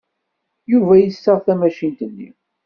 [0.71, 2.29] Yuba yessaɣ tamacint-nni.